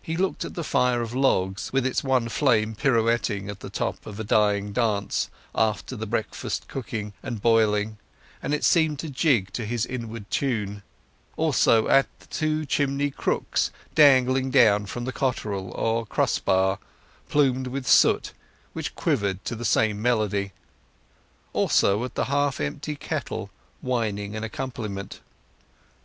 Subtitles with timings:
[0.00, 4.06] He looked at the fire of logs, with its one flame pirouetting on the top
[4.06, 7.98] in a dying dance after the breakfast cooking and boiling,
[8.40, 10.84] and it seemed to jig to his inward tune;
[11.36, 16.78] also at the two chimney crooks dangling down from the cotterel, or cross bar,
[17.28, 18.30] plumed with soot,
[18.72, 20.52] which quivered to the same melody;
[21.52, 25.18] also at the half empty kettle whining an accompaniment.